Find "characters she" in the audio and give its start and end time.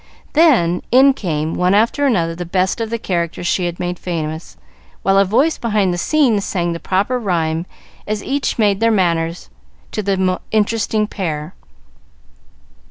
2.97-3.65